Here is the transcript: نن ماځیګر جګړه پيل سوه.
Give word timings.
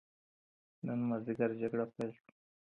نن 0.85 0.99
ماځیګر 1.09 1.49
جګړه 1.61 1.85
پيل 1.93 2.11
سوه. 2.17 2.31